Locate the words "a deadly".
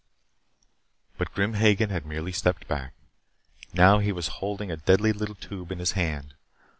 4.71-5.13